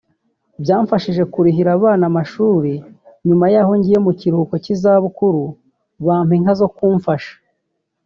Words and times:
Byamfashije 0.61 1.23
kurihira 1.33 1.69
abana 1.77 2.03
amashuri 2.11 2.73
nyuma 3.27 3.45
y’aho 3.53 3.71
ngiye 3.79 3.97
mu 4.05 4.11
kiruhuko 4.19 4.53
cy’izabukuru 4.63 5.41
bampa 6.05 6.33
inka 6.37 6.53
zo 6.59 6.67
kumfasha 6.75 7.33